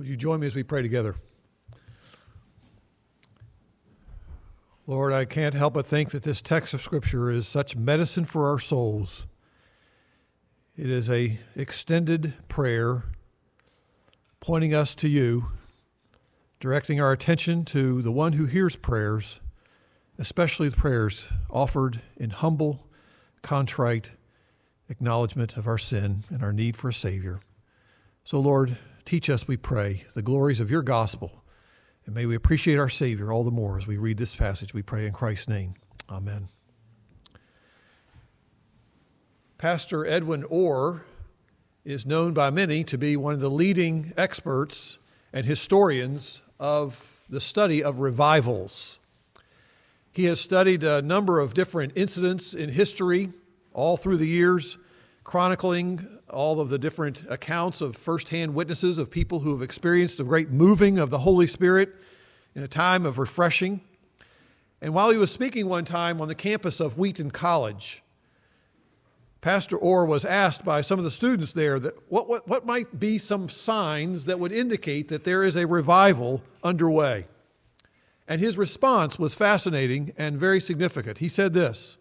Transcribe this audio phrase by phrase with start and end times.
[0.00, 1.14] Would you join me as we pray together?
[4.86, 8.48] Lord, I can't help but think that this text of Scripture is such medicine for
[8.48, 9.26] our souls.
[10.74, 13.02] It is a extended prayer
[14.40, 15.48] pointing us to you,
[16.60, 19.40] directing our attention to the one who hears prayers,
[20.18, 22.86] especially the prayers offered in humble,
[23.42, 24.12] contrite
[24.88, 27.40] acknowledgement of our sin and our need for a Savior.
[28.24, 28.78] So, Lord,
[29.10, 31.42] Teach us, we pray, the glories of your gospel.
[32.06, 34.72] And may we appreciate our Savior all the more as we read this passage.
[34.72, 35.74] We pray in Christ's name.
[36.08, 36.48] Amen.
[39.58, 41.06] Pastor Edwin Orr
[41.84, 44.98] is known by many to be one of the leading experts
[45.32, 49.00] and historians of the study of revivals.
[50.12, 53.32] He has studied a number of different incidents in history
[53.72, 54.78] all through the years,
[55.24, 60.24] chronicling all of the different accounts of firsthand witnesses of people who have experienced a
[60.24, 61.94] great moving of the Holy Spirit
[62.54, 63.80] in a time of refreshing.
[64.80, 68.02] And while he was speaking one time on the campus of Wheaton College,
[69.40, 72.98] Pastor Orr was asked by some of the students there that what, what, what might
[72.98, 77.26] be some signs that would indicate that there is a revival underway.
[78.28, 81.18] And his response was fascinating and very significant.
[81.18, 81.96] He said this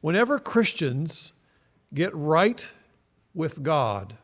[0.00, 1.32] Whenever Christians
[1.94, 2.72] get right
[3.34, 4.16] with God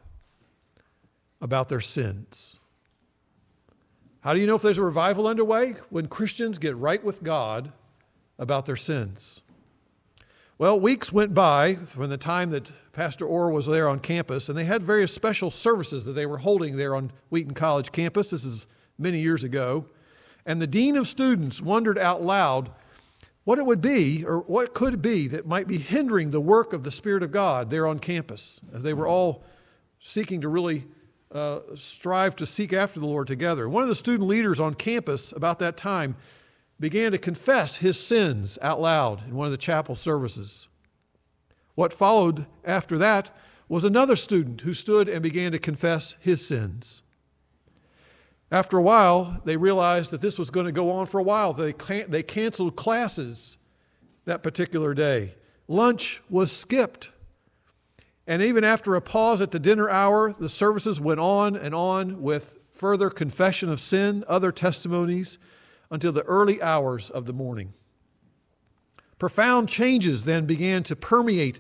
[1.41, 2.59] about their sins.
[4.21, 5.75] How do you know if there's a revival underway?
[5.91, 7.73] When Christians get right with God
[8.39, 9.41] about their sins.
[10.59, 14.59] Well, weeks went by from the time that Pastor Orr was there on campus, and
[14.59, 18.31] they had various special services that they were holding there on Wheaton College campus.
[18.31, 18.67] This is
[18.99, 19.87] many years ago.
[20.45, 22.71] And the dean of students wondered out loud
[23.49, 26.83] what it would be or what could be that might be hindering the work of
[26.83, 29.43] the Spirit of God there on campus as they were all
[30.01, 30.85] seeking to really
[31.33, 33.67] uh, strive to seek after the Lord together.
[33.67, 36.15] One of the student leaders on campus about that time
[36.79, 40.69] began to confess his sins out loud in one of the chapel services.
[41.75, 43.35] What followed after that
[43.67, 47.01] was another student who stood and began to confess his sins.
[48.51, 51.53] After a while, they realized that this was going to go on for a while.
[51.53, 53.59] They, can- they canceled classes
[54.25, 55.35] that particular day.
[55.67, 57.11] Lunch was skipped.
[58.27, 62.23] And even after a pause at the dinner hour, the services went on and on
[62.23, 65.39] with further confession of sin, other testimonies,
[65.91, 67.73] until the early hours of the morning.
[69.19, 71.59] Profound changes then began to permeate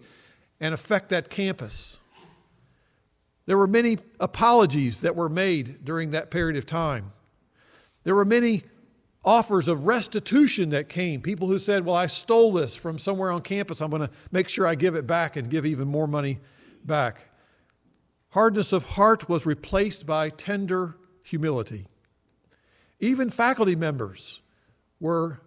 [0.60, 1.99] and affect that campus.
[3.48, 7.12] There were many apologies that were made during that period of time.
[8.04, 8.64] There were many
[9.25, 11.22] offers of restitution that came.
[11.22, 13.81] People who said, Well, I stole this from somewhere on campus.
[13.81, 16.41] I'm going to make sure I give it back and give even more money
[16.84, 17.31] back.
[18.32, 21.87] Hardness of heart was replaced by tender humility.
[23.00, 24.42] Even faculty members
[25.00, 25.41] were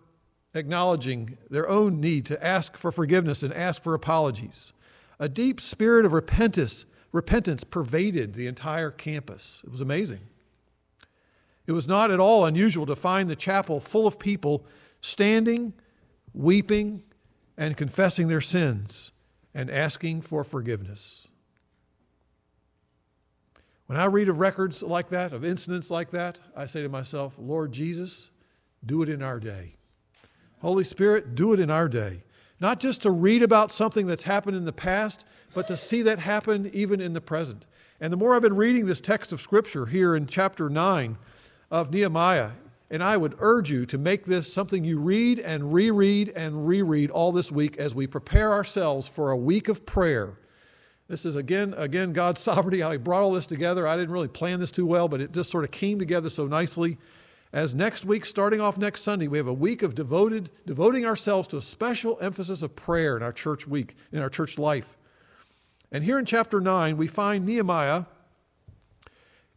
[0.55, 4.73] acknowledging their own need to ask for forgiveness and ask for apologies.
[5.19, 9.61] A deep spirit of repentance repentance pervaded the entire campus.
[9.65, 10.21] It was amazing.
[11.67, 14.65] It was not at all unusual to find the chapel full of people
[14.99, 15.73] standing,
[16.33, 17.03] weeping,
[17.57, 19.11] and confessing their sins
[19.53, 21.27] and asking for forgiveness.
[23.85, 27.35] When I read of records like that, of incidents like that, I say to myself,
[27.37, 28.29] Lord Jesus,
[28.85, 29.75] do it in our day.
[30.61, 32.23] Holy Spirit, do it in our day.
[32.59, 36.19] Not just to read about something that's happened in the past, but to see that
[36.19, 37.65] happen even in the present.
[37.99, 41.17] And the more I've been reading this text of Scripture here in chapter 9
[41.69, 42.51] of Nehemiah,
[42.89, 47.09] and I would urge you to make this something you read and reread and reread
[47.09, 50.33] all this week as we prepare ourselves for a week of prayer.
[51.07, 53.87] This is again, again, God's sovereignty, how He brought all this together.
[53.87, 56.47] I didn't really plan this too well, but it just sort of came together so
[56.47, 56.97] nicely.
[57.53, 61.49] As next week, starting off next Sunday, we have a week of devoted, devoting ourselves
[61.49, 64.97] to a special emphasis of prayer in our church week, in our church life.
[65.91, 68.05] And here in chapter 9, we find Nehemiah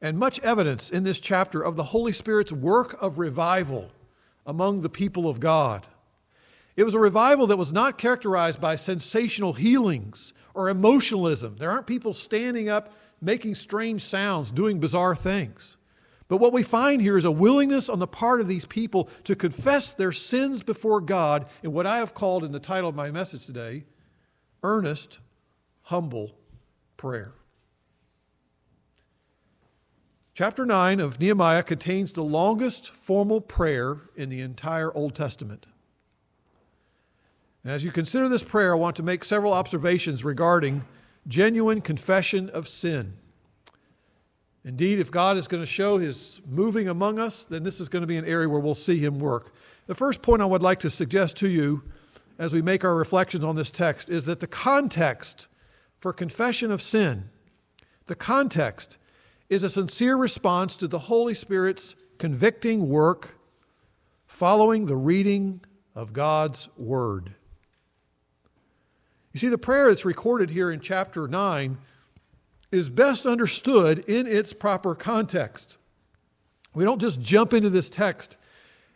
[0.00, 3.90] and much evidence in this chapter of the Holy Spirit's work of revival
[4.44, 5.86] among the people of God.
[6.76, 11.56] It was a revival that was not characterized by sensational healings or emotionalism.
[11.56, 15.76] There aren't people standing up making strange sounds, doing bizarre things.
[16.26, 19.36] But what we find here is a willingness on the part of these people to
[19.36, 23.10] confess their sins before God in what I have called in the title of my
[23.10, 23.84] message today
[24.62, 25.20] earnest
[25.84, 26.34] humble
[26.96, 27.32] prayer.
[30.34, 35.66] Chapter 9 of Nehemiah contains the longest formal prayer in the entire Old Testament.
[37.62, 40.84] And as you consider this prayer, I want to make several observations regarding
[41.28, 43.14] genuine confession of sin.
[44.64, 48.00] Indeed, if God is going to show his moving among us, then this is going
[48.00, 49.54] to be an area where we'll see him work.
[49.86, 51.82] The first point I would like to suggest to you
[52.38, 55.46] as we make our reflections on this text is that the context
[56.04, 57.30] for confession of sin,
[58.08, 58.98] the context
[59.48, 63.38] is a sincere response to the Holy Spirit's convicting work
[64.26, 65.62] following the reading
[65.94, 67.32] of God's Word.
[69.32, 71.78] You see, the prayer that's recorded here in chapter 9
[72.70, 75.78] is best understood in its proper context.
[76.74, 78.36] We don't just jump into this text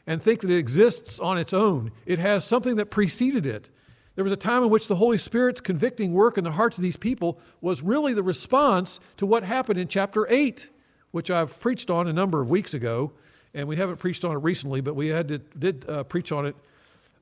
[0.07, 3.71] and think that it exists on its own, it has something that preceded it.
[4.19, 6.83] There was a time in which the Holy Spirit's convicting work in the hearts of
[6.83, 10.69] these people was really the response to what happened in chapter 8,
[11.13, 13.13] which I've preached on a number of weeks ago.
[13.55, 16.47] And we haven't preached on it recently, but we had to, did uh, preach on
[16.47, 16.57] it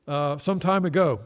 [0.08, 1.20] uh, some time ago.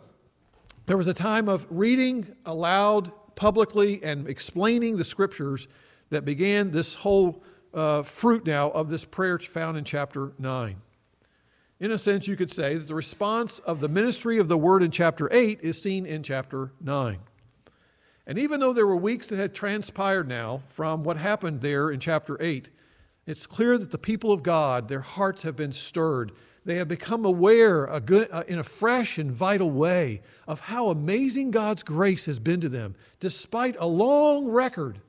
[0.87, 5.69] There was a time of reading aloud publicly and explaining the scriptures
[6.09, 10.83] that began this whole uh, fruit now of this prayer found in chapter 9.
[11.81, 14.83] In a sense, you could say that the response of the ministry of the word
[14.83, 17.19] in chapter 8 is seen in chapter 9.
[18.27, 21.99] And even though there were weeks that had transpired now from what happened there in
[21.99, 22.69] chapter 8,
[23.27, 26.33] it's clear that the people of God, their hearts have been stirred
[26.65, 30.91] they have become aware a good, uh, in a fresh and vital way of how
[30.91, 35.01] amazing God's grace has been to them, despite a long record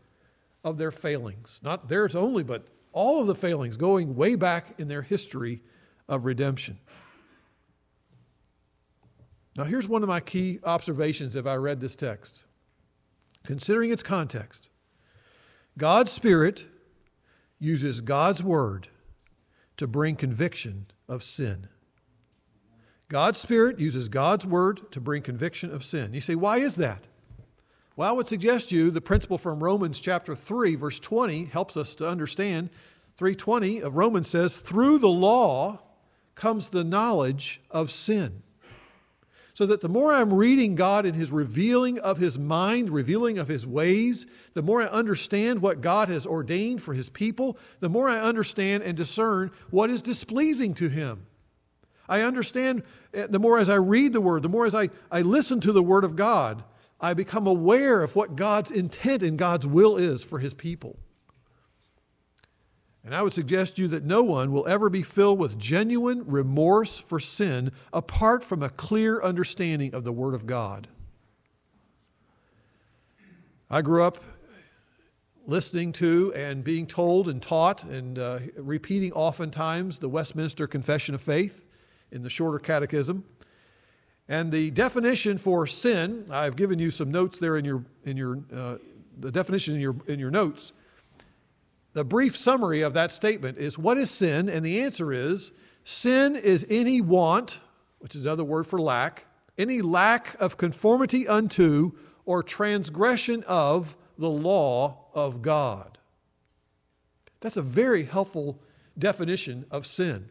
[0.63, 1.59] of their failings.
[1.62, 5.62] Not theirs only, but all of the failings going way back in their history
[6.12, 6.78] of redemption.
[9.56, 12.46] Now, here's one of my key observations if I read this text.
[13.44, 14.69] Considering its context,
[15.78, 16.66] God's Spirit
[17.60, 18.90] uses God's Word
[19.78, 21.68] to bring conviction of sin.
[23.07, 26.14] God's Spirit uses God's Word to bring conviction of sin.
[26.14, 27.06] You say, why is that?
[27.96, 31.94] Well, I would suggest you the principle from Romans chapter 3, verse 20 helps us
[31.96, 32.69] to understand.
[33.16, 35.80] 320 of Romans says, through the law
[36.42, 38.42] comes the knowledge of sin.
[39.54, 43.48] So that the more I'm reading God in His revealing of His mind, revealing of
[43.48, 48.10] His ways, the more I understand what God has ordained for His people, the more
[48.10, 51.28] I understand and discern what is displeasing to Him.
[52.10, 52.84] I understand
[53.14, 55.72] eh, the more as I read the Word, the more as I, I listen to
[55.72, 56.64] the Word of God,
[57.00, 60.98] I become aware of what God's intent and God's will is for His people.
[63.03, 66.24] And I would suggest to you that no one will ever be filled with genuine
[66.27, 70.88] remorse for sin apart from a clear understanding of the Word of God.
[73.69, 74.19] I grew up
[75.48, 81.21] listening to and being told and taught and uh, repeating oftentimes the Westminster Confession of
[81.21, 81.65] Faith
[82.12, 83.24] in the shorter catechism.
[84.30, 88.39] And the definition for sin, I've given you some notes there in your, in your
[88.56, 88.77] uh,
[89.19, 90.74] the definition in your, in your notes
[91.94, 94.50] the brief summary of that statement is what is sin?
[94.50, 95.52] And the answer is
[95.84, 97.60] sin is any want,
[98.00, 99.26] which is another word for lack,
[99.58, 101.92] any lack of conformity unto
[102.26, 105.98] or transgression of the law of God.
[107.42, 108.62] That's a very helpful
[108.98, 110.30] definition of sin.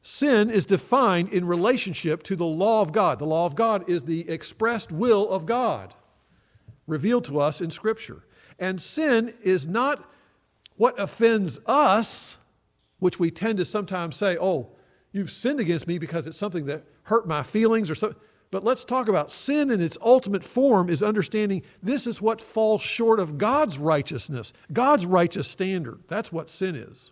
[0.00, 3.20] Sin is defined in relationship to the law of God.
[3.20, 5.94] The law of God is the expressed will of God
[6.88, 8.24] revealed to us in Scripture.
[8.62, 10.08] And sin is not
[10.76, 12.38] what offends us,
[13.00, 14.68] which we tend to sometimes say, oh,
[15.10, 18.20] you've sinned against me because it's something that hurt my feelings or something.
[18.52, 22.82] But let's talk about sin in its ultimate form is understanding this is what falls
[22.82, 26.04] short of God's righteousness, God's righteous standard.
[26.06, 27.10] That's what sin is.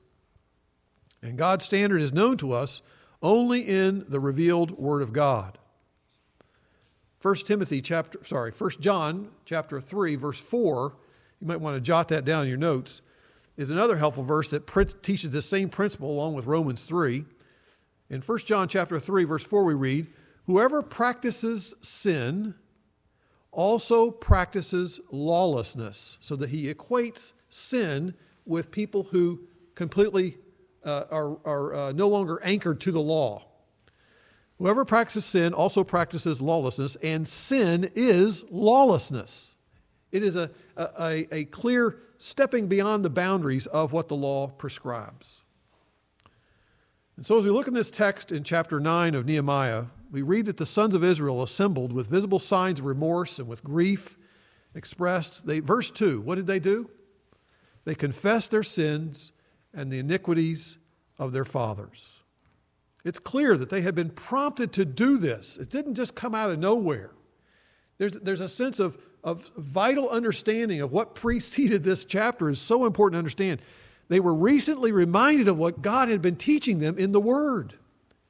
[1.21, 2.81] And God's standard is known to us
[3.23, 5.59] only in the revealed word of God.
[7.21, 10.95] 1 Timothy chapter sorry, 1 John chapter 3 verse 4
[11.41, 13.03] you might want to jot that down in your notes,
[13.57, 14.67] is another helpful verse that
[15.03, 17.25] teaches the same principle along with Romans 3.
[18.09, 20.07] In 1 John chapter 3 verse 4 we read,
[20.47, 22.55] "Whoever practices sin
[23.53, 29.41] also practices lawlessness," so that he equates sin with people who
[29.75, 30.39] completely
[30.85, 33.47] uh, are, are uh, no longer anchored to the law.
[34.59, 39.55] Whoever practices sin also practices lawlessness, and sin is lawlessness.
[40.13, 45.41] It is a, a, a clear stepping beyond the boundaries of what the law prescribes.
[47.17, 50.47] And so, as we look in this text in chapter 9 of Nehemiah, we read
[50.47, 54.17] that the sons of Israel assembled with visible signs of remorse and with grief
[54.75, 55.47] expressed.
[55.47, 56.91] They, verse 2, what did they do?
[57.85, 59.33] They confessed their sins
[59.73, 60.79] and the iniquities
[61.19, 62.11] of their fathers.
[63.05, 65.57] It's clear that they had been prompted to do this.
[65.59, 67.13] It didn't just come out of nowhere.
[67.99, 72.87] There's, there's a sense of of vital understanding of what preceded this chapter is so
[72.87, 73.61] important to understand.
[74.09, 77.75] They were recently reminded of what God had been teaching them in the Word,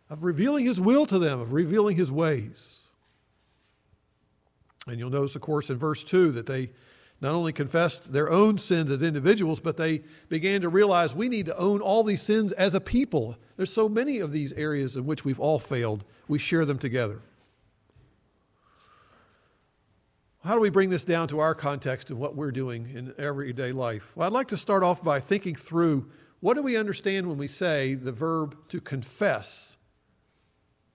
[0.09, 2.89] of revealing His will to them, of revealing His ways.
[4.87, 6.71] And you'll notice, of course, in verse 2 that they
[7.21, 11.47] not only confessed their own sins as individuals, but they began to realize we need
[11.47, 13.37] to own all these sins as a people.
[13.57, 16.05] There's so many of these areas in which we've all failed.
[16.29, 17.21] We share them together.
[20.43, 23.73] How do we bring this down to our context and what we're doing in everyday
[23.73, 24.17] life?
[24.17, 27.47] Well, I'd like to start off by thinking through what do we understand when we
[27.47, 29.77] say the verb to confess,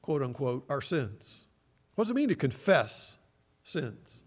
[0.01, 1.45] quote unquote, our sins?
[1.93, 3.17] What does it mean to confess
[3.63, 4.23] sins?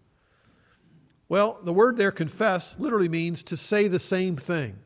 [1.27, 4.79] Well, the word there, confess, literally means to say the same thing.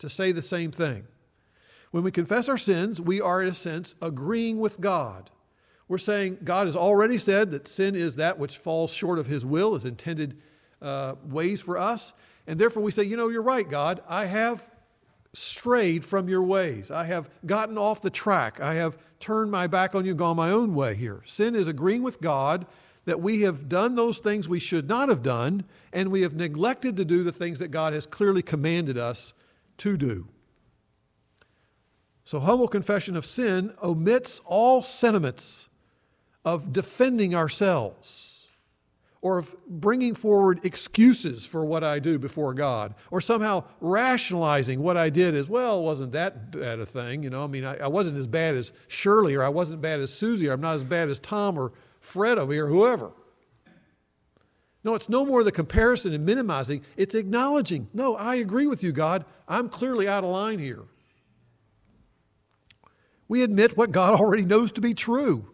[0.00, 1.06] To say the same thing.
[1.92, 5.30] When we confess our sins, we are, in a sense, agreeing with God
[5.90, 9.44] we're saying God has already said that sin is that which falls short of His
[9.44, 10.38] will, His intended
[10.80, 12.14] uh, ways for us.
[12.46, 14.00] And therefore we say, you know, you're right, God.
[14.08, 14.70] I have
[15.32, 16.92] strayed from your ways.
[16.92, 18.60] I have gotten off the track.
[18.60, 21.22] I have turned my back on you, gone my own way here.
[21.24, 22.66] Sin is agreeing with God
[23.04, 26.96] that we have done those things we should not have done, and we have neglected
[26.98, 29.32] to do the things that God has clearly commanded us
[29.78, 30.28] to do.
[32.24, 35.66] So, humble confession of sin omits all sentiments
[36.44, 38.30] of defending ourselves
[39.22, 44.96] or of bringing forward excuses for what I do before God, or somehow rationalizing what
[44.96, 47.22] I did as, well, wasn't that bad a thing.
[47.22, 50.00] You know, I mean, I, I, wasn't as bad as Shirley, or I wasn't bad
[50.00, 53.12] as Susie, or I'm not as bad as Tom or Fred over here, whoever.
[54.82, 58.92] No, it's no more the comparison and minimizing, it's acknowledging, no, I agree with you,
[58.92, 59.26] God.
[59.46, 60.84] I'm clearly out of line here.
[63.28, 65.49] We admit what God already knows to be true.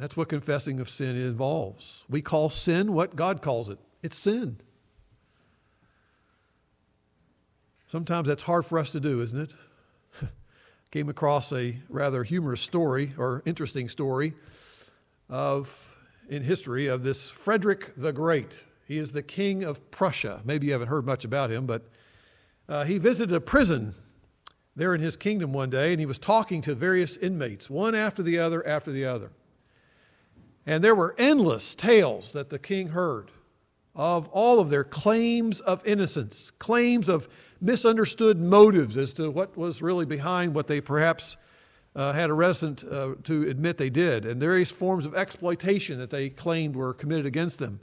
[0.00, 2.06] That's what confessing of sin involves.
[2.08, 4.58] We call sin what God calls it it's sin.
[7.86, 9.54] Sometimes that's hard for us to do, isn't it?
[10.90, 14.32] Came across a rather humorous story or interesting story
[15.28, 15.94] of
[16.30, 18.64] in history of this Frederick the Great.
[18.88, 20.40] He is the king of Prussia.
[20.46, 21.82] Maybe you haven't heard much about him, but
[22.70, 23.94] uh, he visited a prison
[24.74, 28.22] there in his kingdom one day, and he was talking to various inmates, one after
[28.22, 29.32] the other after the other.
[30.70, 33.32] And there were endless tales that the king heard
[33.92, 37.28] of all of their claims of innocence, claims of
[37.60, 41.36] misunderstood motives as to what was really behind what they perhaps
[41.96, 46.10] uh, had a resident uh, to admit they did, and various forms of exploitation that
[46.10, 47.80] they claimed were committed against them.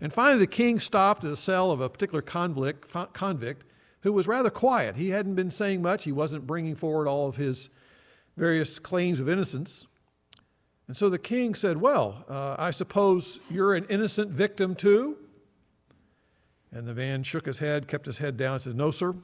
[0.00, 3.66] And finally, the king stopped at a cell of a particular convict, convict
[4.00, 4.96] who was rather quiet.
[4.96, 7.68] He hadn't been saying much, he wasn't bringing forward all of his
[8.38, 9.84] various claims of innocence.
[10.90, 15.18] And so the king said, Well, uh, I suppose you're an innocent victim too?
[16.72, 19.14] And the man shook his head, kept his head down, and said, No, sir,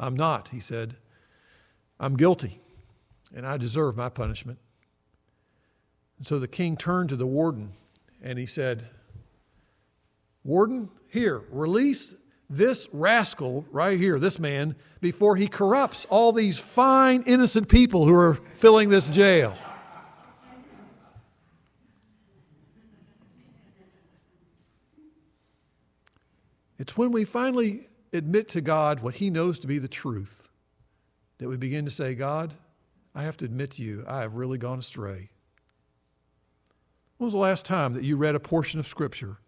[0.00, 0.48] I'm not.
[0.48, 0.96] He said,
[2.00, 2.60] I'm guilty,
[3.32, 4.58] and I deserve my punishment.
[6.18, 7.74] And so the king turned to the warden
[8.20, 8.88] and he said,
[10.42, 12.16] Warden, here, release
[12.50, 18.14] this rascal right here, this man, before he corrupts all these fine, innocent people who
[18.16, 19.54] are filling this jail.
[26.78, 30.50] It's when we finally admit to God what He knows to be the truth
[31.38, 32.54] that we begin to say, God,
[33.14, 35.30] I have to admit to you, I have really gone astray.
[37.16, 39.38] When was the last time that you read a portion of Scripture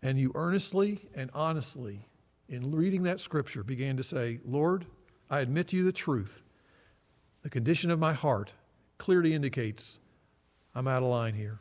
[0.00, 2.06] and you earnestly and honestly,
[2.48, 4.86] in reading that Scripture, began to say, Lord,
[5.28, 6.42] I admit to you the truth.
[7.42, 8.52] The condition of my heart
[8.96, 9.98] clearly indicates
[10.74, 11.60] I'm out of line here.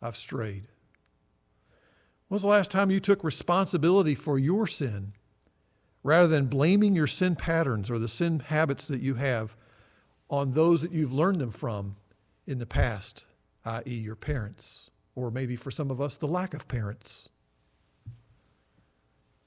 [0.00, 0.66] I've strayed.
[2.28, 5.12] When was the last time you took responsibility for your sin
[6.02, 9.56] rather than blaming your sin patterns or the sin habits that you have
[10.30, 11.96] on those that you've learned them from
[12.46, 13.24] in the past,
[13.64, 17.28] i.e., your parents, or maybe for some of us, the lack of parents?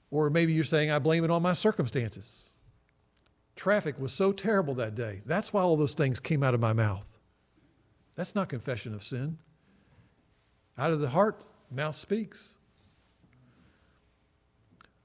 [0.10, 2.54] Or maybe you're saying, I blame it on my circumstances.
[3.56, 5.22] Traffic was so terrible that day.
[5.26, 7.06] That's why all those things came out of my mouth.
[8.16, 9.40] That's not confession of sin.
[10.78, 12.54] Out of the heart, mouth speaks.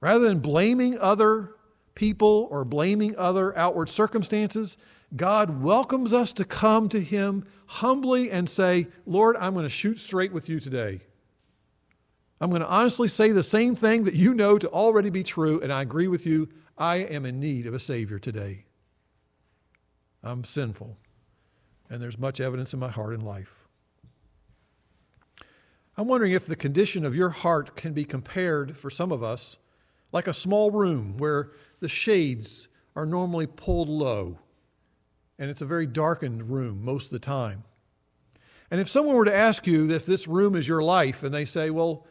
[0.02, 1.54] Rather than blaming other
[1.94, 4.76] people or blaming other outward circumstances,
[5.14, 10.00] God welcomes us to come to Him humbly and say, Lord, I'm going to shoot
[10.00, 11.02] straight with you today.
[12.40, 15.60] I'm going to honestly say the same thing that you know to already be true,
[15.60, 16.48] and I agree with you.
[16.76, 18.64] I am in need of a Savior today.
[20.24, 20.98] I'm sinful,
[21.88, 23.68] and there's much evidence in my heart and life.
[25.96, 29.58] I'm wondering if the condition of your heart can be compared, for some of us,
[30.12, 31.50] like a small room where
[31.80, 34.38] the shades are normally pulled low
[35.42, 37.64] and it's a very darkened room most of the time.
[38.70, 41.44] And if someone were to ask you if this room is your life, and they
[41.44, 42.06] say, Well,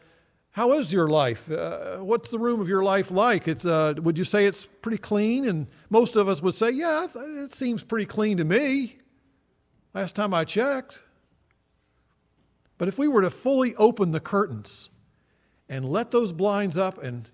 [0.50, 1.50] how is your life?
[1.50, 3.48] Uh, what's the room of your life like?
[3.48, 5.48] It's, uh, would you say it's pretty clean?
[5.48, 8.98] And most of us would say, Yeah, it seems pretty clean to me.
[9.94, 11.02] Last time I checked.
[12.76, 14.90] But if we were to fully open the curtains
[15.70, 17.30] and let those blinds up and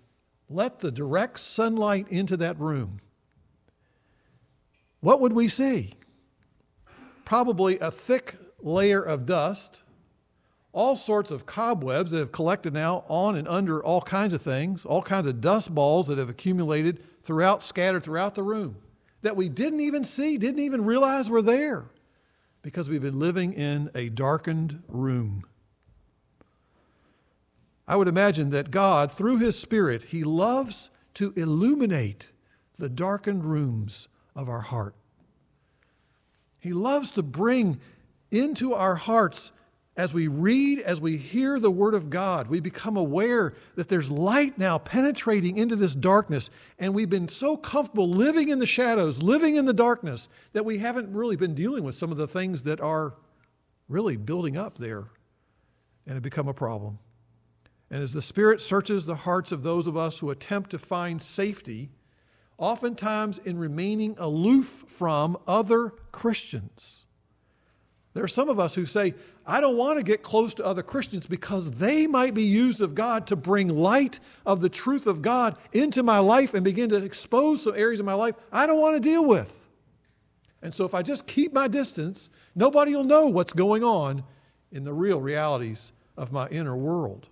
[0.48, 3.00] let the direct sunlight into that room,
[5.00, 5.94] what would we see?
[7.24, 9.82] Probably a thick layer of dust,
[10.72, 14.84] all sorts of cobwebs that have collected now on and under all kinds of things,
[14.84, 18.76] all kinds of dust balls that have accumulated throughout, scattered throughout the room
[19.22, 21.90] that we didn't even see, didn't even realize were there
[22.62, 25.44] because we've been living in a darkened room.
[27.88, 32.30] I would imagine that God, through His Spirit, He loves to illuminate
[32.78, 34.94] the darkened rooms of our heart.
[36.60, 37.80] He loves to bring
[38.30, 39.52] into our hearts
[39.96, 44.08] as we read, as we hear the Word of God, we become aware that there's
[44.08, 49.20] light now penetrating into this darkness, and we've been so comfortable living in the shadows,
[49.20, 52.62] living in the darkness, that we haven't really been dealing with some of the things
[52.62, 53.14] that are
[53.88, 55.08] really building up there
[56.06, 57.00] and have become a problem.
[57.90, 61.22] And as the Spirit searches the hearts of those of us who attempt to find
[61.22, 61.90] safety,
[62.58, 67.06] oftentimes in remaining aloof from other Christians,
[68.14, 69.14] there are some of us who say,
[69.46, 72.94] I don't want to get close to other Christians because they might be used of
[72.94, 76.96] God to bring light of the truth of God into my life and begin to
[76.96, 79.68] expose some areas of my life I don't want to deal with.
[80.62, 84.24] And so if I just keep my distance, nobody will know what's going on
[84.72, 87.28] in the real realities of my inner world.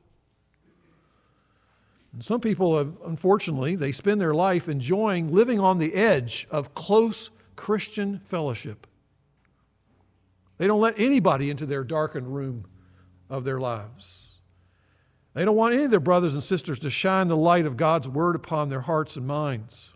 [2.21, 7.31] Some people, have, unfortunately, they spend their life enjoying living on the edge of close
[7.57, 8.87] Christian fellowship.
[10.59, 12.67] They don't let anybody into their darkened room
[13.29, 14.23] of their lives.
[15.35, 18.09] They don't want any of their brothers and sisters to shine the light of God's
[18.09, 19.93] word upon their hearts and minds.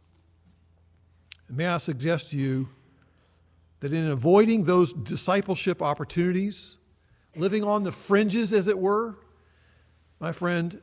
[1.48, 2.68] And may I suggest to you
[3.80, 6.76] that in avoiding those discipleship opportunities,
[7.34, 9.16] living on the fringes, as it were,
[10.18, 10.78] my friend,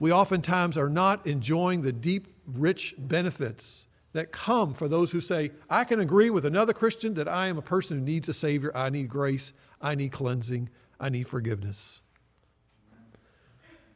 [0.00, 5.52] we oftentimes are not enjoying the deep, rich benefits that come for those who say,
[5.68, 8.72] I can agree with another Christian that I am a person who needs a Savior,
[8.74, 12.00] I need grace, I need cleansing, I need forgiveness.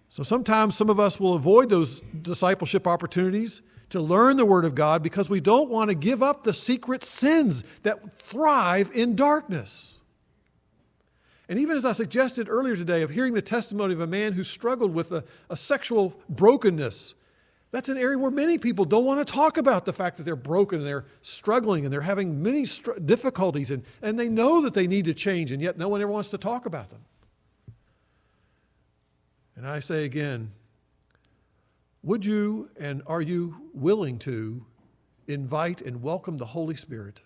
[0.08, 4.74] So sometimes some of us will avoid those discipleship opportunities to learn the Word of
[4.74, 10.00] God because we don't want to give up the secret sins that thrive in darkness.
[11.48, 14.44] And even as I suggested earlier today, of hearing the testimony of a man who
[14.44, 17.14] struggled with a, a sexual brokenness
[17.74, 20.36] that's an area where many people don't want to talk about the fact that they're
[20.36, 24.74] broken and they're struggling and they're having many str- difficulties and, and they know that
[24.74, 27.00] they need to change, and yet no one ever wants to talk about them.
[29.56, 30.52] And I say again,
[32.04, 34.64] would you and are you willing to
[35.26, 37.22] invite and welcome the Holy Spirit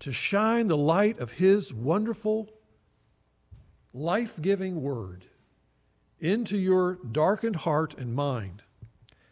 [0.00, 2.48] to shine the light of His wonderful,
[3.92, 5.24] life giving Word?
[6.20, 8.62] into your darkened heart and mind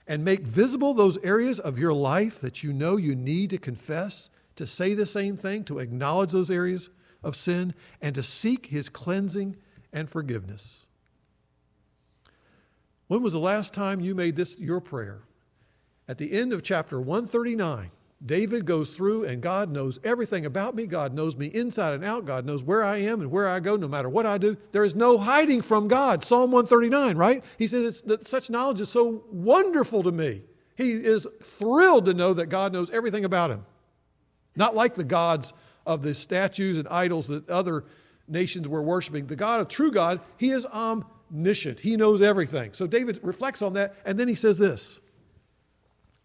[0.07, 4.31] and make visible those areas of your life that you know you need to confess,
[4.55, 6.91] to say the same thing, to acknowledge those areas
[7.25, 9.57] of sin, and to seek His cleansing
[9.93, 10.87] and forgiveness.
[13.09, 15.23] When was the last time you made this your prayer?
[16.07, 17.91] At the end of chapter 139,
[18.27, 20.87] David goes through, and God knows everything about me.
[20.87, 22.25] God knows me inside and out.
[22.25, 24.57] God knows where I am and where I go, no matter what I do.
[24.73, 26.25] There is no hiding from God.
[26.25, 27.45] Psalm 139, right?
[27.57, 30.43] He says that such knowledge is so wonderful to me.
[30.77, 33.65] He is thrilled to know that God knows everything about him.
[34.57, 35.53] Not like the gods
[35.87, 37.85] of the statues and idols that other
[38.27, 39.27] nations were worshiping.
[39.27, 41.81] The God of true God, he is omniscient.
[41.81, 42.73] He knows everything.
[42.73, 44.99] So David reflects on that, and then he says this.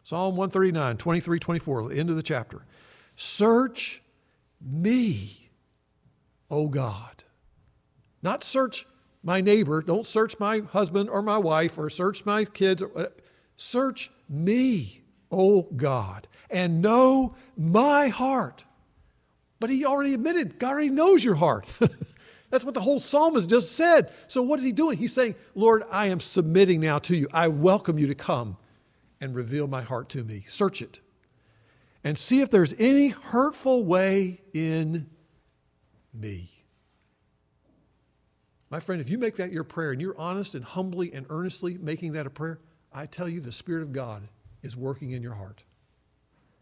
[0.03, 2.65] Psalm 139, 23, 24, the end of the chapter.
[3.15, 4.01] Search
[4.59, 5.49] me,
[6.49, 7.23] O God.
[8.23, 8.87] Not search
[9.23, 9.81] my neighbor.
[9.81, 12.83] Don't search my husband or my wife or search my kids.
[13.55, 18.65] Search me, O God, and know my heart.
[19.59, 21.67] But he already admitted, God already knows your heart.
[22.49, 24.11] That's what the whole psalm psalmist just said.
[24.27, 24.97] So what is he doing?
[24.97, 27.27] He's saying, Lord, I am submitting now to you.
[27.31, 28.57] I welcome you to come
[29.21, 30.43] and reveal my heart to me.
[30.47, 30.99] Search it
[32.03, 35.09] and see if there's any hurtful way in
[36.13, 36.49] me.
[38.69, 41.77] My friend, if you make that your prayer and you're honest and humbly and earnestly
[41.77, 42.59] making that a prayer,
[42.91, 44.27] I tell you the Spirit of God
[44.63, 45.63] is working in your heart.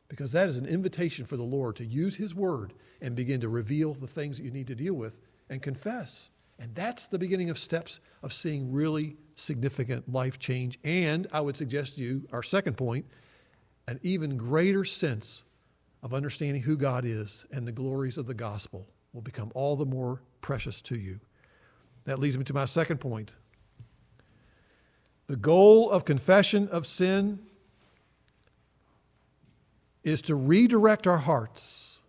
[0.07, 3.49] Because that is an invitation for the Lord to use His Word and begin to
[3.49, 5.19] reveal the things that you need to deal with
[5.49, 6.31] and confess.
[6.57, 10.79] And that's the beginning of steps of seeing really significant life change.
[10.83, 13.05] And I would suggest to you, our second point,
[13.87, 15.43] an even greater sense
[16.03, 19.85] of understanding who God is and the glories of the gospel will become all the
[19.85, 21.19] more precious to you.
[22.05, 23.33] That leads me to my second point.
[25.27, 27.39] The goal of confession of sin
[30.03, 31.99] is to redirect our hearts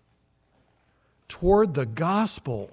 [1.29, 2.71] toward the gospel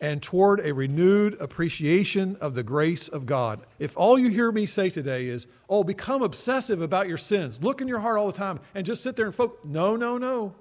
[0.00, 3.60] and toward a renewed appreciation of the grace of God.
[3.78, 7.80] If all you hear me say today is, oh, become obsessive about your sins, look
[7.80, 10.54] in your heart all the time, and just sit there and focus, no, no, no.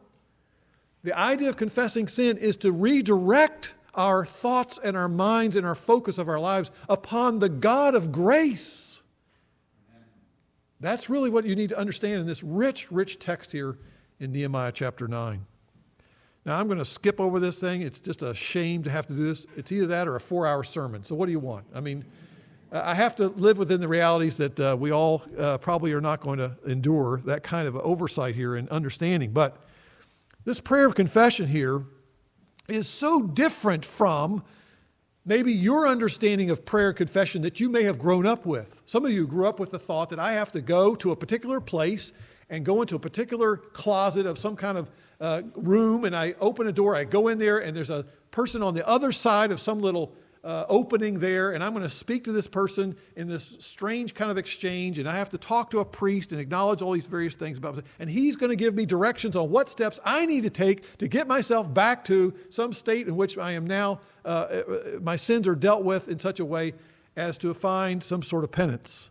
[1.04, 5.75] The idea of confessing sin is to redirect our thoughts and our minds and our
[5.75, 9.02] focus of our lives upon the God of grace.
[10.82, 13.78] That's really what you need to understand in this rich, rich text here
[14.19, 15.45] in Nehemiah chapter 9.
[16.45, 17.82] Now, I'm going to skip over this thing.
[17.82, 19.45] It's just a shame to have to do this.
[19.58, 21.04] It's either that or a four hour sermon.
[21.04, 21.65] So, what do you want?
[21.73, 22.06] I mean,
[22.71, 26.21] I have to live within the realities that uh, we all uh, probably are not
[26.21, 29.32] going to endure that kind of oversight here and understanding.
[29.32, 29.58] But
[30.45, 31.84] this prayer of confession here
[32.67, 34.43] is so different from
[35.25, 38.82] maybe your understanding of prayer confession that you may have grown up with.
[38.86, 41.15] Some of you grew up with the thought that I have to go to a
[41.15, 42.13] particular place
[42.49, 46.67] and go into a particular closet of some kind of uh, room, and I open
[46.67, 49.59] a door, I go in there, and there's a person on the other side of
[49.59, 53.57] some little uh, opening there, and I'm going to speak to this person in this
[53.59, 56.93] strange kind of exchange, and I have to talk to a priest and acknowledge all
[56.93, 57.91] these various things about myself.
[57.99, 61.07] And he's going to give me directions on what steps I need to take to
[61.07, 64.63] get myself back to some state in which I am now, uh, uh
[65.01, 66.73] my sins are dealt with in such a way
[67.17, 69.09] as to find some sort of penance.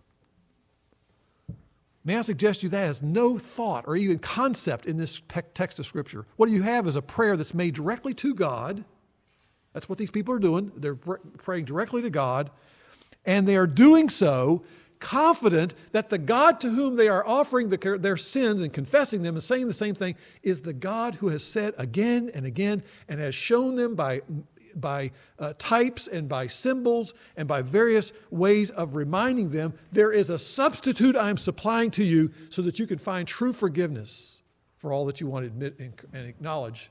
[2.09, 5.23] May I suggest to you that has no thought or even concept in this
[5.55, 6.27] text of Scripture.
[6.37, 8.85] What you have is a prayer that's made directly to God
[9.79, 10.73] that's what these people are doing.
[10.77, 12.51] They're praying directly to God,
[13.25, 14.65] and they are doing so
[14.99, 19.37] confident that the God to whom they are offering the, their sins and confessing them
[19.37, 23.21] and saying the same thing is the God who has said again and again and
[23.21, 24.23] has shown them by,
[24.81, 30.31] by uh, types and by symbols and by various ways of reminding them there is
[30.31, 34.41] a substitute I'm supplying to you so that you can find true forgiveness
[34.77, 36.91] for all that you want to admit and, acknowledge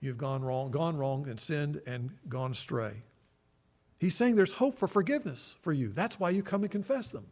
[0.00, 3.02] you've gone wrong, gone wrong and sinned and gone astray.
[3.98, 5.88] He's saying there's hope for forgiveness for you.
[5.88, 7.26] That's why you come and confess them.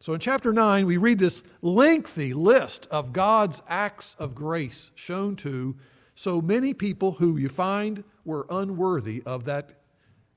[0.00, 5.36] So in chapter 9, we read this lengthy list of God's acts of grace shown
[5.36, 5.76] to
[6.20, 9.72] so many people who you find were unworthy of that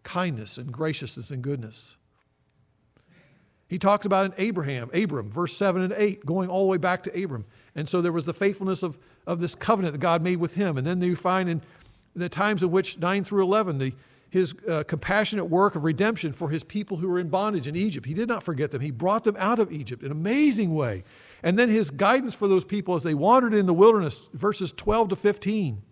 [0.03, 1.97] kindness and graciousness and goodness.
[3.67, 7.03] He talks about in Abraham, Abram, verse 7 and 8, going all the way back
[7.03, 7.43] to Abram.
[7.75, 10.77] And so there was the faithfulness of, of this covenant that God made with him.
[10.77, 11.61] And then you find in
[12.15, 13.93] the times in which 9 through 11, the,
[14.29, 18.05] his uh, compassionate work of redemption for his people who were in bondage in Egypt.
[18.05, 18.79] He did not forget them.
[18.79, 21.03] He brought them out of Egypt in an amazing way.
[21.43, 25.09] And then his guidance for those people as they wandered in the wilderness, verses 12
[25.09, 25.83] to 15.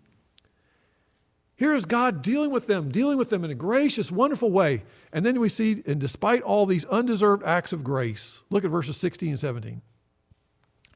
[1.54, 4.82] Here is God dealing with them, dealing with them in a gracious, wonderful way.
[5.12, 8.96] And then we see, and despite all these undeserved acts of grace, look at verses
[8.96, 9.82] 16 and 17.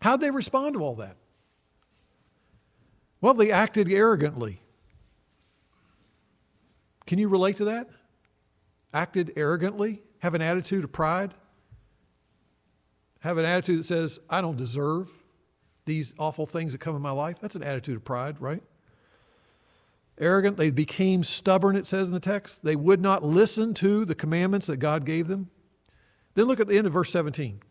[0.01, 1.16] How'd they respond to all that?
[3.21, 4.61] Well, they acted arrogantly.
[7.07, 7.88] Can you relate to that?
[8.92, 10.03] Acted arrogantly?
[10.21, 11.35] Have an attitude of pride?
[13.27, 15.11] Have an attitude that says, I don't deserve
[15.85, 17.39] these awful things that come in my life?
[17.41, 18.62] That's an attitude of pride, right?
[20.17, 20.57] Arrogant.
[20.57, 22.62] They became stubborn, it says in the text.
[22.62, 25.51] They would not listen to the commandments that God gave them.
[26.35, 27.62] Then look at the end of verse 17.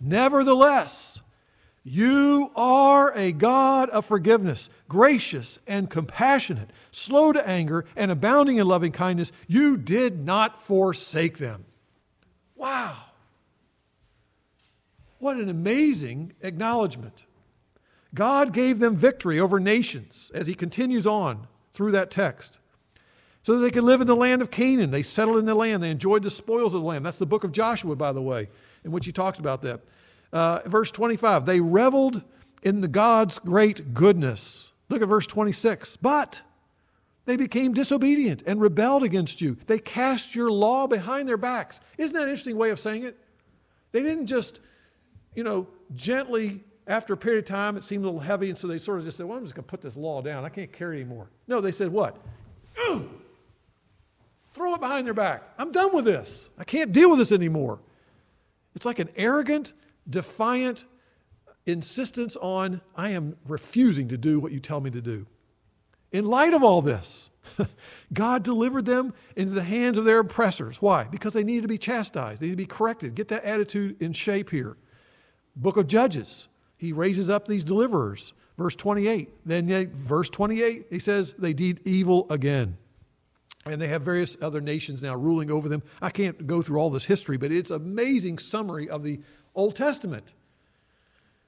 [0.00, 1.22] Nevertheless,
[1.84, 8.66] you are a God of forgiveness, gracious and compassionate, slow to anger, and abounding in
[8.66, 9.30] loving kindness.
[9.46, 11.64] You did not forsake them.
[12.56, 12.96] Wow.
[15.24, 17.24] What an amazing acknowledgement.
[18.14, 22.58] God gave them victory over nations as he continues on through that text
[23.42, 24.90] so that they could live in the land of Canaan.
[24.90, 27.06] They settled in the land, they enjoyed the spoils of the land.
[27.06, 28.50] That's the book of Joshua, by the way,
[28.84, 29.80] in which he talks about that.
[30.30, 32.20] Uh, verse 25, they reveled
[32.62, 34.72] in the God's great goodness.
[34.90, 35.96] Look at verse 26.
[35.96, 36.42] But
[37.24, 39.56] they became disobedient and rebelled against you.
[39.68, 41.80] They cast your law behind their backs.
[41.96, 43.16] Isn't that an interesting way of saying it?
[43.92, 44.60] They didn't just,
[45.34, 48.66] you know, gently, after a period of time, it seemed a little heavy, and so
[48.66, 50.44] they sort of just said, Well, I'm just going to put this law down.
[50.44, 51.28] I can't carry anymore.
[51.48, 52.16] No, they said, What?
[54.50, 55.42] throw it behind their back.
[55.58, 56.48] I'm done with this.
[56.56, 57.80] I can't deal with this anymore.
[58.76, 59.72] It's like an arrogant,
[60.08, 60.84] defiant
[61.66, 65.26] insistence on, I am refusing to do what you tell me to do.
[66.12, 67.30] In light of all this,
[68.12, 70.80] God delivered them into the hands of their oppressors.
[70.80, 71.04] Why?
[71.04, 73.14] Because they needed to be chastised, they needed to be corrected.
[73.14, 74.76] Get that attitude in shape here.
[75.56, 78.32] Book of Judges, he raises up these deliverers.
[78.56, 79.30] Verse 28.
[79.44, 82.76] Then, verse 28, he says, they did evil again.
[83.66, 85.82] And they have various other nations now ruling over them.
[86.02, 89.20] I can't go through all this history, but it's amazing summary of the
[89.54, 90.34] Old Testament.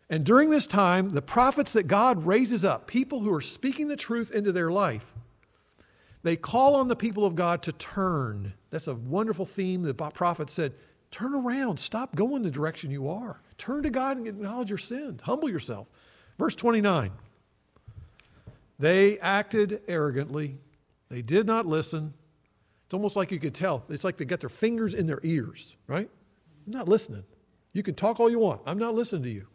[0.09, 3.97] And during this time, the prophets that God raises up, people who are speaking the
[3.97, 5.13] truth into their life,
[6.23, 8.55] they call on the people of God to turn.
[8.71, 9.83] That's a wonderful theme.
[9.83, 10.73] The prophet said,
[11.11, 11.79] Turn around.
[11.79, 13.41] Stop going the direction you are.
[13.59, 15.21] Turn to God and acknowledge your sin.
[15.23, 15.89] Humble yourself.
[16.39, 17.13] Verse 29
[18.79, 20.59] They acted arrogantly,
[21.09, 22.15] they did not listen.
[22.85, 23.85] It's almost like you could tell.
[23.89, 26.09] It's like they got their fingers in their ears, right?
[26.67, 27.25] I'm not listening.
[27.73, 28.61] You can talk all you want.
[28.65, 29.49] I'm not listening to you.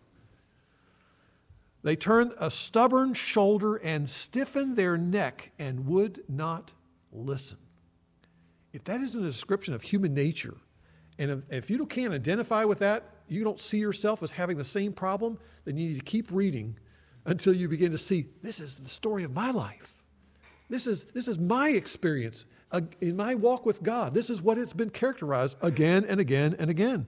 [1.84, 6.74] They turned a stubborn shoulder and stiffened their neck and would not
[7.12, 7.58] listen.
[8.74, 10.58] If that isn't a description of human nature,
[11.22, 14.64] and if, if you can't identify with that, you don't see yourself as having the
[14.64, 16.76] same problem, then you need to keep reading
[17.26, 19.96] until you begin to see this is the story of my life.
[20.68, 22.46] This is, this is my experience
[23.02, 24.16] in my walk with God.
[24.16, 27.08] This is what it's been characterized again and again and again.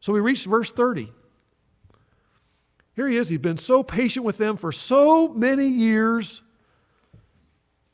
[0.00, 1.12] So we reach verse 30.
[2.96, 3.28] Here he is.
[3.28, 6.40] He's been so patient with them for so many years.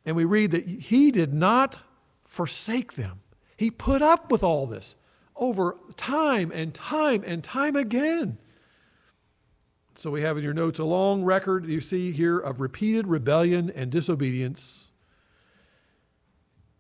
[0.07, 1.81] And we read that he did not
[2.25, 3.23] forsake them.
[3.57, 4.95] He put up with all this
[5.37, 8.39] over time and time and time again.
[9.95, 13.71] So we have in your notes a long record you see here of repeated rebellion
[13.75, 14.93] and disobedience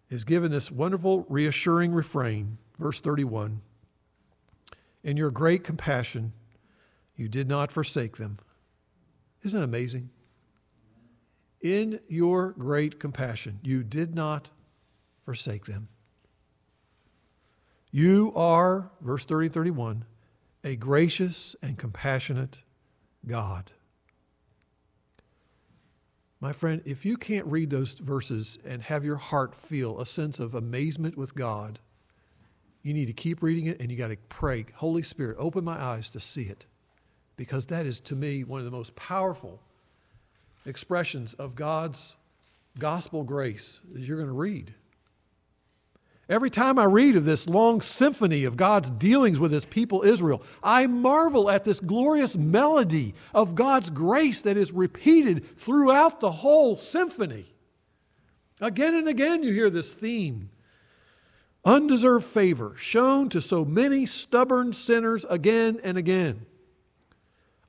[0.08, 3.60] is given this wonderful reassuring refrain verse 31
[5.02, 6.32] in your great compassion
[7.20, 8.38] you did not forsake them.
[9.42, 10.08] Isn't it amazing?
[11.60, 14.48] In your great compassion, you did not
[15.26, 15.88] forsake them.
[17.90, 20.04] You are, verse 30 31,
[20.62, 22.58] a gracious and compassionate
[23.26, 23.72] God.
[26.40, 30.38] My friend, if you can't read those verses and have your heart feel a sense
[30.38, 31.80] of amazement with God,
[32.82, 35.78] you need to keep reading it and you got to pray, Holy Spirit, open my
[35.78, 36.64] eyes to see it
[37.36, 39.60] because that is to me one of the most powerful
[40.64, 42.16] expressions of God's
[42.78, 44.74] gospel grace that you're going to read.
[46.30, 50.44] Every time I read of this long symphony of God's dealings with his people Israel,
[50.62, 56.76] I marvel at this glorious melody of God's grace that is repeated throughout the whole
[56.76, 57.46] symphony.
[58.60, 60.50] Again and again, you hear this theme
[61.64, 66.46] undeserved favor shown to so many stubborn sinners again and again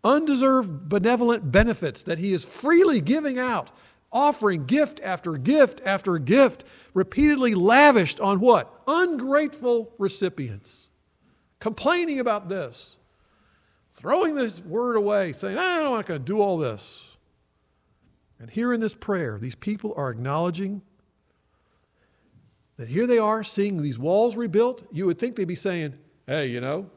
[0.03, 3.71] undeserved benevolent benefits that he is freely giving out,
[4.11, 8.81] offering gift after gift after gift, repeatedly lavished on what?
[8.87, 10.89] Ungrateful recipients.
[11.59, 12.97] Complaining about this,
[13.91, 17.15] throwing this word away, saying, ah, I'm not going to do all this.
[18.39, 20.81] And here in this prayer, these people are acknowledging
[22.77, 24.83] that here they are seeing these walls rebuilt.
[24.91, 25.93] You would think they'd be saying,
[26.25, 26.89] Hey, you know,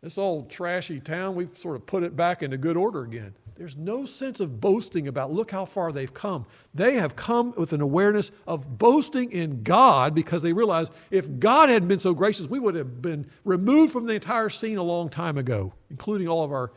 [0.00, 3.34] this old trashy town, we've sort of put it back into good order again.
[3.58, 6.46] There's no sense of boasting about, look how far they've come.
[6.74, 11.68] They have come with an awareness of boasting in God because they realize if God
[11.68, 15.08] hadn't been so gracious, we would have been removed from the entire scene a long
[15.08, 16.70] time ago, including all of our,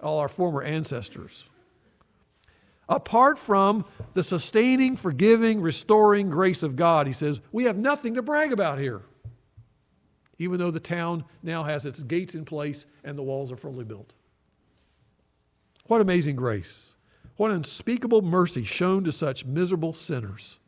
[0.00, 1.44] all our former ancestors.
[2.88, 8.22] Apart from the sustaining, forgiving, restoring grace of God, he says, we have nothing to
[8.22, 9.02] brag about here
[10.38, 13.84] even though the town now has its gates in place and the walls are fully
[13.84, 14.12] built.
[15.92, 16.94] What amazing grace.
[17.36, 20.58] What unspeakable mercy shown to such miserable sinners.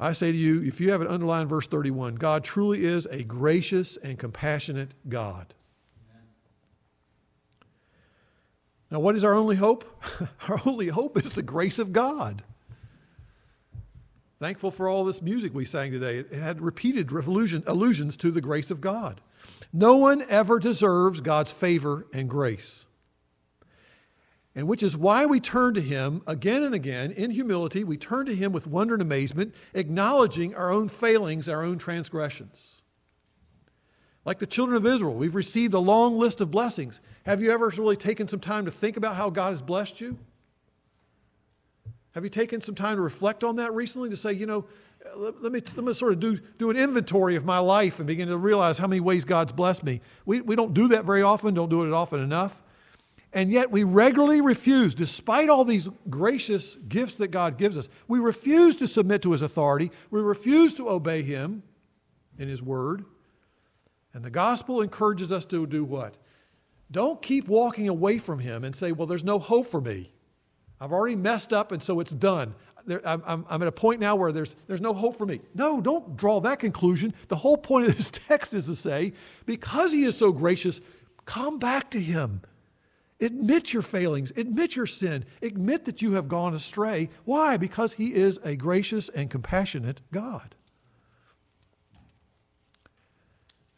[0.00, 3.22] I say to you, if you have an underlined verse 31, God truly is a
[3.22, 5.52] gracious and compassionate God.
[8.90, 9.84] Now, what is our only hope?
[10.48, 12.44] our only hope is the grace of God.
[14.40, 16.20] Thankful for all this music we sang today.
[16.20, 19.20] It had repeated allusions to the grace of God.
[19.70, 22.86] No one ever deserves God's favor and grace.
[24.56, 27.82] And which is why we turn to Him again and again in humility.
[27.82, 32.82] We turn to Him with wonder and amazement, acknowledging our own failings, our own transgressions.
[34.24, 37.00] Like the children of Israel, we've received a long list of blessings.
[37.26, 40.18] Have you ever really taken some time to think about how God has blessed you?
[42.12, 44.66] Have you taken some time to reflect on that recently to say, you know,
[45.16, 48.06] let, let, me, let me sort of do, do an inventory of my life and
[48.06, 50.00] begin to realize how many ways God's blessed me.
[50.24, 52.62] We, we don't do that very often, don't do it often enough.
[53.34, 58.20] And yet we regularly refuse, despite all these gracious gifts that God gives us, we
[58.20, 59.90] refuse to submit to His authority.
[60.12, 61.64] We refuse to obey Him
[62.38, 63.04] in His Word.
[64.14, 66.16] And the gospel encourages us to do what?
[66.92, 70.12] Don't keep walking away from Him and say, well, there's no hope for me.
[70.80, 72.54] I've already messed up, and so it's done.
[72.86, 75.40] There, I'm, I'm, at a point now where there's, there's no hope for me.
[75.54, 77.14] No, don't draw that conclusion.
[77.26, 80.80] The whole point of this text is to say, because He is so gracious,
[81.24, 82.42] come back to Him.
[83.20, 87.08] Admit your failings, admit your sin, admit that you have gone astray.
[87.24, 87.56] Why?
[87.56, 90.54] Because He is a gracious and compassionate God.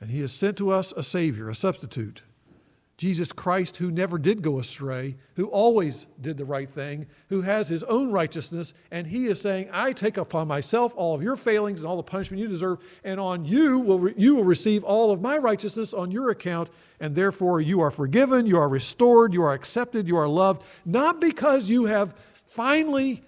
[0.00, 2.22] And He has sent to us a Savior, a substitute.
[2.96, 7.68] Jesus Christ, who never did go astray, who always did the right thing, who has
[7.68, 11.80] his own righteousness, and he is saying, I take upon myself all of your failings
[11.80, 15.20] and all the punishment you deserve, and on you will you will receive all of
[15.20, 19.52] my righteousness on your account, and therefore you are forgiven, you are restored, you are
[19.52, 22.14] accepted, you are loved, not because you have
[22.46, 23.22] finally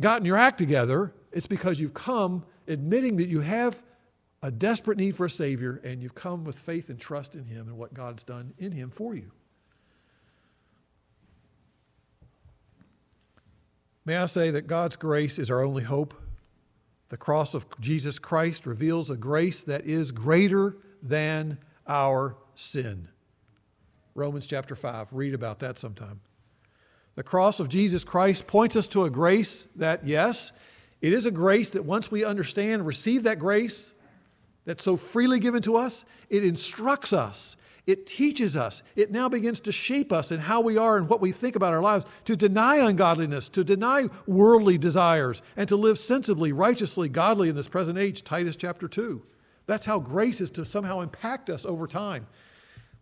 [0.00, 3.80] gotten your act together, it's because you've come admitting that you have
[4.44, 7.66] a desperate need for a Savior, and you've come with faith and trust in Him
[7.66, 9.32] and what God's done in Him for you.
[14.04, 16.12] May I say that God's grace is our only hope?
[17.08, 23.08] The cross of Jesus Christ reveals a grace that is greater than our sin.
[24.14, 25.08] Romans chapter 5.
[25.12, 26.20] Read about that sometime.
[27.14, 30.52] The cross of Jesus Christ points us to a grace that, yes,
[31.00, 33.94] it is a grace that once we understand, receive that grace,
[34.64, 37.56] that's so freely given to us, it instructs us.
[37.86, 38.82] It teaches us.
[38.96, 41.74] It now begins to shape us in how we are and what we think about
[41.74, 47.50] our lives, to deny ungodliness, to deny worldly desires, and to live sensibly, righteously, godly
[47.50, 48.24] in this present age.
[48.24, 49.22] Titus chapter 2.
[49.66, 52.26] That's how grace is to somehow impact us over time.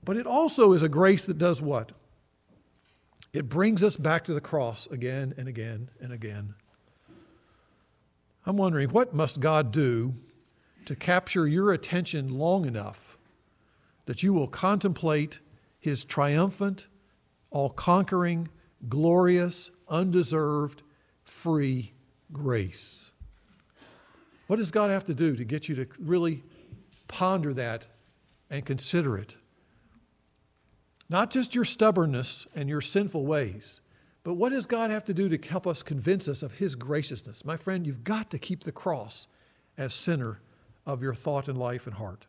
[0.05, 1.92] But it also is a grace that does what?
[3.33, 6.55] It brings us back to the cross again and again and again.
[8.44, 10.16] I'm wondering, what must God do
[10.86, 13.18] to capture your attention long enough
[14.06, 15.38] that you will contemplate
[15.78, 16.86] his triumphant,
[17.50, 18.48] all conquering,
[18.88, 20.82] glorious, undeserved,
[21.24, 21.92] free
[22.32, 23.12] grace.
[24.46, 26.42] What does God have to do to get you to really
[27.08, 27.86] ponder that
[28.50, 29.36] and consider it?
[31.08, 33.80] Not just your stubbornness and your sinful ways,
[34.24, 37.44] but what does God have to do to help us convince us of His graciousness?
[37.44, 39.26] My friend, you've got to keep the cross
[39.76, 40.40] as center
[40.86, 42.26] of your thought and life and heart.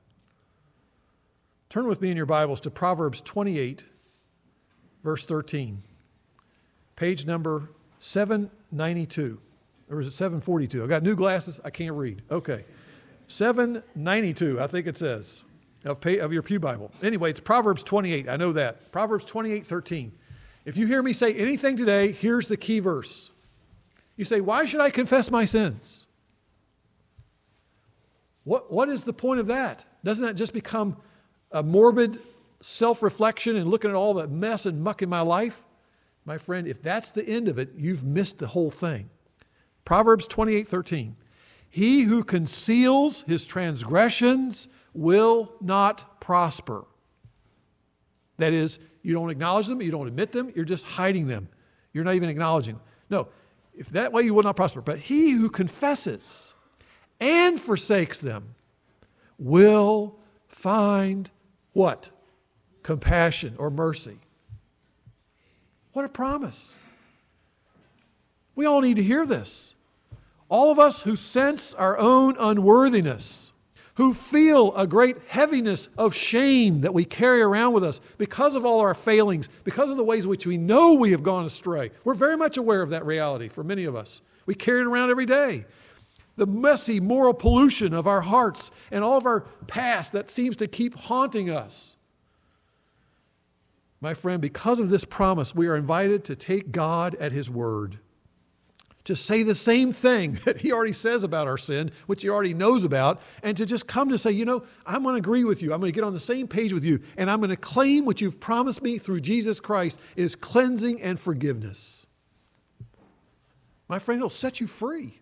[1.69, 3.83] Turn with me in your Bibles to Proverbs 28,
[5.03, 5.81] verse 13,
[6.95, 9.39] page number 792.
[9.89, 10.83] Or is it 742?
[10.83, 12.21] I got new glasses, I can't read.
[12.29, 12.63] Okay.
[13.27, 15.43] 792, I think it says,
[15.85, 16.91] of, pay, of your Pew Bible.
[17.01, 18.29] Anyway, it's Proverbs 28.
[18.29, 18.91] I know that.
[18.91, 20.11] Proverbs 28, 13.
[20.65, 23.31] If you hear me say anything today, here's the key verse.
[24.15, 26.02] You say, Why should I confess my sins?
[28.43, 29.85] What, what is the point of that?
[30.03, 30.97] Doesn't that just become
[31.51, 32.19] a morbid
[32.61, 35.63] self reflection and looking at all the mess and muck in my life?
[36.25, 39.09] My friend, if that's the end of it, you've missed the whole thing.
[39.85, 41.15] Proverbs 28 13.
[41.69, 46.85] He who conceals his transgressions will not prosper.
[48.37, 51.49] That is, you don't acknowledge them, you don't admit them, you're just hiding them.
[51.91, 52.79] You're not even acknowledging.
[53.09, 53.27] No,
[53.75, 54.81] if that way you will not prosper.
[54.81, 56.52] But he who confesses
[57.23, 58.55] and forsakes them
[59.39, 60.15] will
[60.49, 61.31] find
[61.71, 62.09] what?
[62.83, 64.17] Compassion or mercy.
[65.93, 66.77] What a promise.
[68.55, 69.73] We all need to hear this.
[70.49, 73.53] All of us who sense our own unworthiness,
[73.95, 78.65] who feel a great heaviness of shame that we carry around with us because of
[78.65, 81.89] all our failings, because of the ways in which we know we have gone astray.
[82.03, 84.21] We're very much aware of that reality for many of us.
[84.45, 85.65] We carry it around every day
[86.35, 90.67] the messy moral pollution of our hearts and all of our past that seems to
[90.67, 91.95] keep haunting us.
[94.01, 97.99] My friend, because of this promise, we are invited to take God at His word,
[99.05, 102.53] to say the same thing that He already says about our sin, which He already
[102.53, 105.61] knows about, and to just come to say, you know, I'm going to agree with
[105.61, 105.71] you.
[105.71, 108.03] I'm going to get on the same page with you, and I'm going to claim
[108.03, 112.05] what you've promised me through Jesus Christ is cleansing and forgiveness.
[113.87, 115.21] My friend, it'll set you free.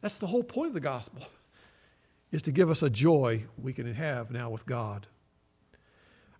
[0.00, 1.22] That's the whole point of the gospel,
[2.30, 5.06] is to give us a joy we can have now with God.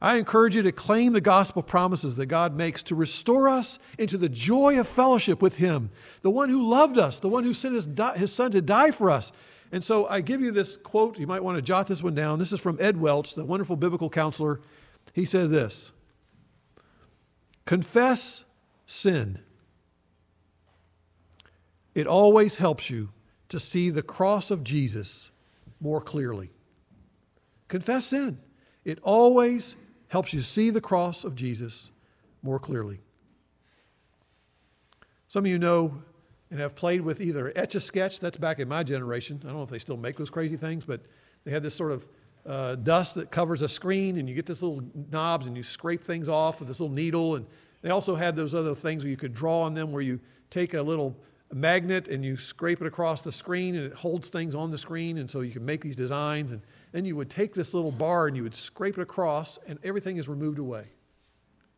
[0.01, 4.17] I encourage you to claim the gospel promises that God makes to restore us into
[4.17, 5.91] the joy of fellowship with Him,
[6.23, 9.11] the one who loved us, the one who sent his, his Son to die for
[9.11, 9.33] us.
[9.73, 11.19] And so I give you this quote.
[11.19, 12.39] You might want to jot this one down.
[12.39, 14.61] This is from Ed Welch, the wonderful biblical counselor.
[15.15, 15.93] He says this
[17.65, 18.45] Confess
[18.87, 19.41] sin.
[21.95, 23.11] It always helps you
[23.49, 25.31] to see the cross of Jesus
[25.81, 26.51] more clearly.
[27.69, 28.39] Confess sin.
[28.85, 29.77] It always
[30.09, 31.91] helps you see the cross of Jesus
[32.43, 33.01] more clearly.
[35.29, 36.03] Some of you know
[36.51, 39.39] and have played with either Etch a Sketch, that's back in my generation.
[39.43, 41.03] I don't know if they still make those crazy things, but
[41.45, 42.09] they had this sort of
[42.47, 46.03] uh, dust that covers a screen, and you get this little knobs and you scrape
[46.03, 47.37] things off with this little needle.
[47.37, 47.47] And
[47.83, 50.73] they also had those other things where you could draw on them, where you take
[50.73, 51.15] a little
[51.53, 55.19] magnet and you scrape it across the screen and it holds things on the screen,
[55.19, 56.53] and so you can make these designs.
[56.53, 59.79] And then you would take this little bar and you would scrape it across, and
[59.83, 60.85] everything is removed away.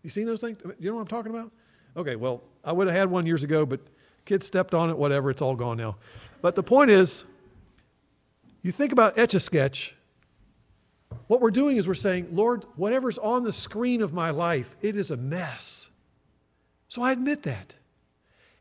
[0.03, 0.59] You seen those things?
[0.59, 1.53] Do you know what I'm talking about?
[1.97, 3.81] Okay, well, I would have had one years ago, but
[4.25, 5.97] kids stepped on it, whatever, it's all gone now.
[6.41, 7.25] But the point is,
[8.63, 9.95] you think about Etch a Sketch,
[11.27, 14.97] what we're doing is we're saying, Lord, whatever's on the screen of my life, it
[14.97, 15.91] is a mess.
[16.89, 17.75] So I admit that.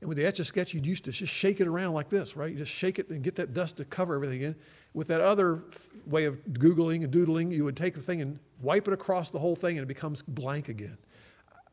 [0.02, 2.38] And with the Etch a Sketch, you used to just shake it around like this,
[2.38, 2.52] right?
[2.52, 4.56] You just shake it and get that dust to cover everything in.
[4.93, 5.64] With that other
[6.06, 9.39] way of Googling and doodling, you would take the thing and wipe it across the
[9.39, 10.97] whole thing and it becomes blank again.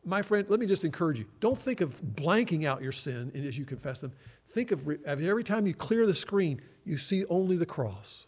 [0.05, 1.27] My friend, let me just encourage you.
[1.41, 4.13] Don't think of blanking out your sin as you confess them.
[4.49, 8.26] Think of every time you clear the screen, you see only the cross.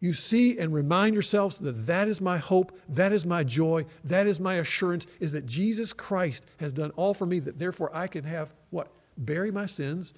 [0.00, 4.26] You see and remind yourselves that that is my hope, that is my joy, that
[4.28, 8.06] is my assurance, is that Jesus Christ has done all for me, that therefore I
[8.06, 8.92] can have what?
[9.16, 10.14] Bury my sins.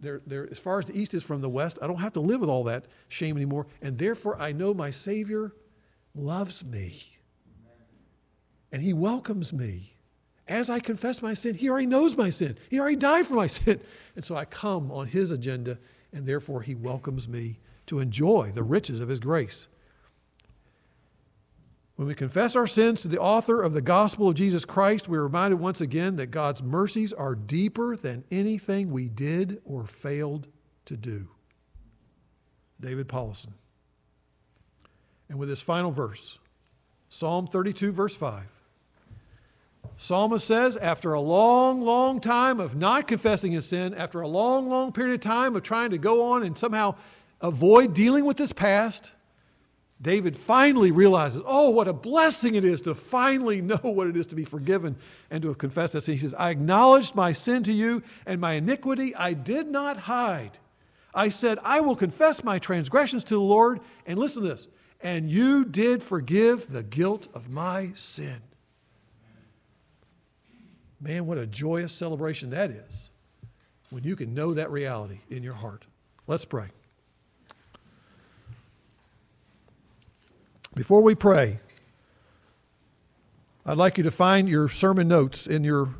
[0.00, 2.20] They're, they're, as far as the east is from the west, I don't have to
[2.20, 3.66] live with all that shame anymore.
[3.82, 5.52] And therefore I know my Savior
[6.14, 7.02] loves me.
[8.72, 9.92] And He welcomes me.
[10.46, 12.56] As I confess my sin, He already knows my sin.
[12.70, 13.80] He already died for my sin.
[14.16, 15.78] And so I come on His agenda,
[16.14, 17.58] and therefore He welcomes me
[17.88, 19.68] to enjoy the riches of His grace.
[21.96, 25.24] When we confess our sins to the author of the gospel of Jesus Christ, we're
[25.24, 30.46] reminded once again that God's mercies are deeper than anything we did or failed
[30.84, 31.28] to do.
[32.80, 33.54] David Powlison.
[35.28, 36.38] And with this final verse,
[37.08, 38.46] Psalm 32, verse 5.
[39.96, 44.68] Psalmist says, after a long, long time of not confessing his sin, after a long,
[44.68, 46.94] long period of time of trying to go on and somehow
[47.40, 49.12] avoid dealing with his past,
[50.00, 54.26] David finally realizes, oh, what a blessing it is to finally know what it is
[54.26, 54.96] to be forgiven
[55.30, 56.14] and to have confessed that sin.
[56.14, 60.58] He says, I acknowledged my sin to you and my iniquity I did not hide.
[61.14, 63.80] I said, I will confess my transgressions to the Lord.
[64.06, 64.68] And listen to this,
[65.00, 68.40] and you did forgive the guilt of my sin.
[71.00, 73.10] Man, what a joyous celebration that is
[73.90, 75.86] when you can know that reality in your heart.
[76.26, 76.68] Let's pray.
[80.74, 81.60] Before we pray,
[83.64, 85.94] I'd like you to find your sermon notes in your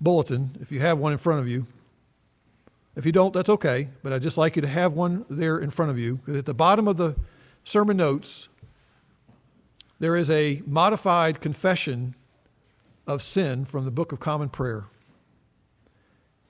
[0.00, 1.66] bulletin, if you have one in front of you.
[2.94, 5.70] If you don't, that's okay, but I'd just like you to have one there in
[5.70, 6.16] front of you.
[6.16, 7.16] Because at the bottom of the
[7.64, 8.48] sermon notes,
[9.98, 12.14] there is a modified confession
[13.06, 14.86] of sin from the Book of Common Prayer.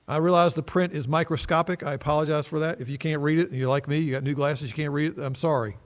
[0.07, 1.83] I realize the print is microscopic.
[1.83, 2.81] I apologize for that.
[2.81, 4.91] If you can't read it, and you're like me, you got new glasses, you can't
[4.91, 5.77] read it, I'm sorry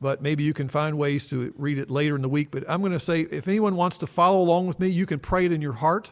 [0.00, 2.50] but maybe you can find ways to read it later in the week.
[2.50, 5.18] But I'm going to say if anyone wants to follow along with me, you can
[5.18, 6.10] pray it in your heart.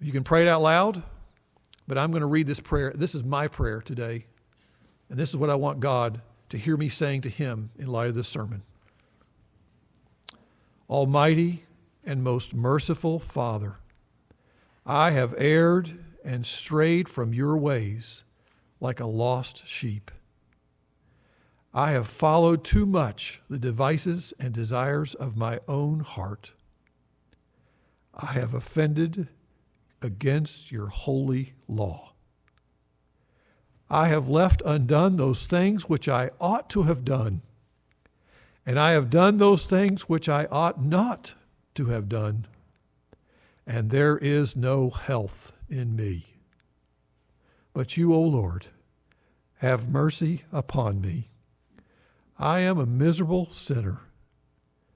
[0.00, 1.02] You can pray it out loud,
[1.86, 2.92] but I'm going to read this prayer.
[2.94, 4.26] This is my prayer today,
[5.08, 8.08] and this is what I want God to hear me saying to Him in light
[8.08, 8.62] of this sermon.
[10.88, 11.64] Almighty
[12.04, 13.76] and most merciful Father,
[14.86, 18.24] I have erred and strayed from your ways
[18.80, 20.10] like a lost sheep.
[21.72, 26.52] I have followed too much the devices and desires of my own heart.
[28.12, 29.28] I have offended
[30.02, 32.14] against your holy law.
[33.88, 37.42] I have left undone those things which I ought to have done,
[38.66, 41.34] and I have done those things which I ought not
[41.74, 42.46] to have done,
[43.64, 46.34] and there is no health in me.
[47.72, 48.66] But you, O Lord,
[49.58, 51.29] have mercy upon me
[52.40, 54.00] I am a miserable sinner.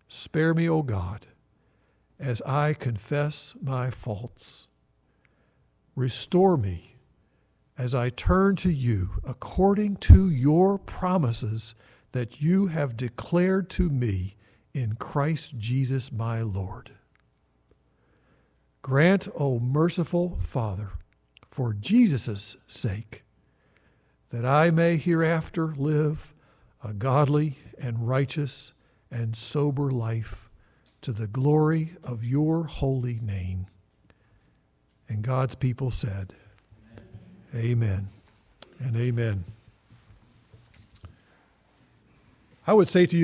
[0.08, 1.26] Spare me, O God,
[2.18, 4.66] as I confess my faults.
[5.94, 6.96] Restore me
[7.76, 11.74] as I turn to you according to your promises
[12.12, 14.36] that you have declared to me
[14.72, 16.92] in Christ Jesus my Lord.
[18.80, 20.92] Grant, O merciful Father,
[21.46, 23.22] for Jesus' sake,
[24.30, 26.33] that I may hereafter live
[26.84, 28.72] a godly and righteous
[29.10, 30.50] and sober life
[31.00, 33.66] to the glory of your holy name.
[35.08, 36.34] And God's people said,
[37.54, 38.08] Amen, amen
[38.80, 39.44] and amen.
[42.66, 43.12] I would say to you,